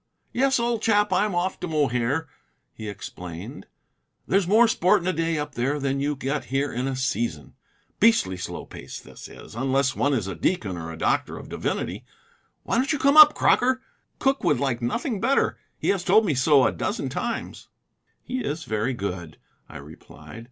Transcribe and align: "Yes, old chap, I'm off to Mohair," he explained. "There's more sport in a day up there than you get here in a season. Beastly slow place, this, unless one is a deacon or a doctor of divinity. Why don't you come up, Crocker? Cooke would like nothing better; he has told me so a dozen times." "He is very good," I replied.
"Yes, 0.33 0.59
old 0.59 0.81
chap, 0.81 1.13
I'm 1.13 1.35
off 1.35 1.59
to 1.59 1.67
Mohair," 1.67 2.27
he 2.73 2.89
explained. 2.89 3.67
"There's 4.27 4.47
more 4.47 4.67
sport 4.67 5.03
in 5.03 5.07
a 5.07 5.13
day 5.13 5.37
up 5.37 5.53
there 5.53 5.79
than 5.79 5.99
you 5.99 6.15
get 6.15 6.45
here 6.45 6.73
in 6.73 6.87
a 6.87 6.95
season. 6.95 7.53
Beastly 7.99 8.35
slow 8.35 8.65
place, 8.65 8.99
this, 8.99 9.27
unless 9.27 9.95
one 9.95 10.15
is 10.15 10.25
a 10.25 10.33
deacon 10.33 10.75
or 10.75 10.91
a 10.91 10.97
doctor 10.97 11.37
of 11.37 11.49
divinity. 11.49 12.03
Why 12.63 12.77
don't 12.77 12.91
you 12.91 12.97
come 12.97 13.15
up, 13.15 13.35
Crocker? 13.35 13.83
Cooke 14.17 14.43
would 14.43 14.59
like 14.59 14.81
nothing 14.81 15.19
better; 15.19 15.59
he 15.77 15.89
has 15.89 16.03
told 16.03 16.25
me 16.25 16.33
so 16.33 16.65
a 16.65 16.71
dozen 16.71 17.07
times." 17.07 17.67
"He 18.23 18.39
is 18.43 18.63
very 18.63 18.95
good," 18.95 19.37
I 19.69 19.77
replied. 19.77 20.39